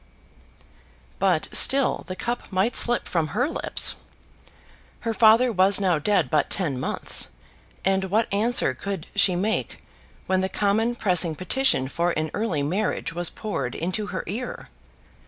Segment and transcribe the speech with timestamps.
[1.19, 3.97] But still the cup might slip from her lips.
[5.01, 7.29] Her father was now dead but ten months,
[7.85, 9.77] and what answer could she make
[10.25, 14.69] when the common pressing petition for an early marriage was poured into her ear?